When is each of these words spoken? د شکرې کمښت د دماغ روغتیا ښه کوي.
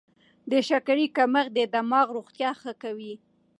د 0.51 0.51
شکرې 0.69 1.05
کمښت 1.17 1.51
د 1.55 1.59
دماغ 1.73 2.07
روغتیا 2.17 2.49
ښه 2.61 2.73
کوي. 2.83 3.13